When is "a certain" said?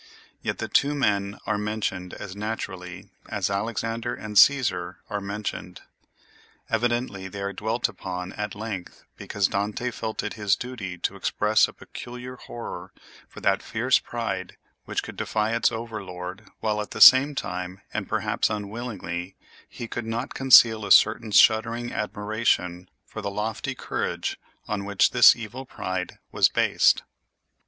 20.83-21.29